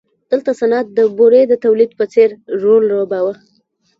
دلته 0.31 0.51
صنعت 0.59 0.87
د 0.97 0.99
بورې 1.17 1.41
د 1.47 1.53
تولید 1.63 1.91
په 1.99 2.05
څېر 2.13 2.29
رول 2.61 2.83
لوباوه. 2.91 3.33